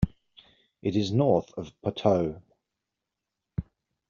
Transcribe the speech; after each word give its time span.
It 0.81 0.95
is 0.95 1.11
north 1.11 1.53
of 1.55 1.79
Poteau. 1.83 2.41